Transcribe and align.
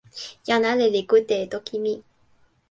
jan 0.47 0.63
ale 0.71 0.85
li 0.93 1.01
kute 1.09 1.35
e 1.43 1.45
toki 1.51 1.77
mi. 1.83 1.93